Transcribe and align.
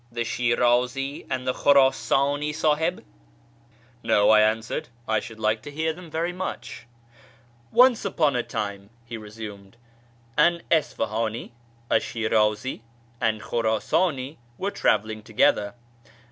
the 0.11 0.23
Shirazi, 0.23 1.27
and 1.29 1.45
the 1.47 1.53
Khurasani, 1.53 2.49
S;ihib?"" 2.49 3.03
No," 4.03 4.31
I 4.31 4.41
answered;" 4.41 4.89
I 5.07 5.19
sliould 5.19 5.37
like 5.37 5.61
to 5.61 5.69
hear 5.69 5.93
them 5.93 6.09
very 6.09 6.33
much."" 6.33 6.87
Once 7.71 8.03
upon 8.03 8.35
a 8.35 8.41
time," 8.41 8.89
he 9.05 9.15
resumed," 9.15 9.77
an 10.39 10.63
Isfahani, 10.71 11.51
a 11.91 11.97
Shirazi, 11.97 12.81
and 13.21 13.41
Khurasani 13.41 14.37
were 14.57 14.71
travelling 14.71 15.21
together. 15.21 15.75